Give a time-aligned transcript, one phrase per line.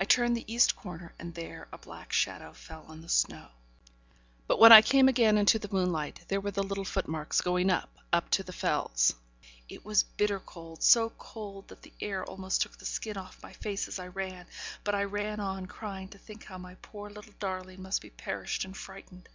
[0.00, 3.46] I turned the east corner, and there a black shadow fell on the snow;
[4.48, 7.70] but when I came again into the moonlight, there were the little foot marks going
[7.70, 9.14] up up to the Fells.
[9.68, 13.52] It was bitter cold; so cold, that the air almost took the skin off my
[13.52, 14.46] face as I ran;
[14.82, 18.64] but I ran on crying to think how my poor little darling must be perished
[18.64, 19.28] and frightened.